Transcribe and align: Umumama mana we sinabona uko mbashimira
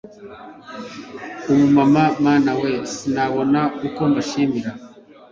Umumama 1.51 2.03
mana 2.25 2.51
we 2.61 2.71
sinabona 2.93 3.59
uko 3.87 4.01
mbashimira 4.11 4.71